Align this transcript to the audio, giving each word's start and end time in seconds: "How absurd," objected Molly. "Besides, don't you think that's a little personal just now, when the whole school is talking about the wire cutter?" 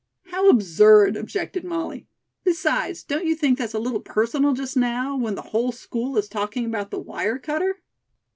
"How 0.31 0.49
absurd," 0.49 1.15
objected 1.15 1.63
Molly. 1.63 2.07
"Besides, 2.43 3.03
don't 3.03 3.27
you 3.27 3.35
think 3.35 3.59
that's 3.59 3.75
a 3.75 3.79
little 3.79 3.99
personal 3.99 4.53
just 4.53 4.75
now, 4.75 5.15
when 5.15 5.35
the 5.35 5.43
whole 5.53 5.71
school 5.71 6.17
is 6.17 6.27
talking 6.27 6.65
about 6.65 6.89
the 6.89 6.97
wire 6.97 7.37
cutter?" 7.37 7.83